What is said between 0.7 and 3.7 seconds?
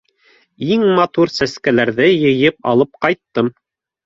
Иң матур сәскәләрҙе йыйып алып ҡайттым.